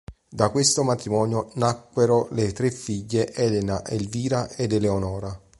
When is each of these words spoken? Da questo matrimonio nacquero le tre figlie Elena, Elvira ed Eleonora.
Da 0.27 0.49
questo 0.49 0.81
matrimonio 0.81 1.51
nacquero 1.57 2.27
le 2.31 2.51
tre 2.53 2.71
figlie 2.71 3.31
Elena, 3.35 3.85
Elvira 3.85 4.49
ed 4.49 4.73
Eleonora. 4.73 5.39